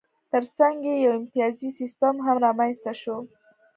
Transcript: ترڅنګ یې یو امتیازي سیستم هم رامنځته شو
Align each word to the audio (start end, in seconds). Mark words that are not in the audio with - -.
ترڅنګ 0.31 0.77
یې 0.87 0.95
یو 1.03 1.11
امتیازي 1.19 1.69
سیستم 1.79 2.15
هم 2.25 2.35
رامنځته 2.45 2.91
شو 3.01 3.15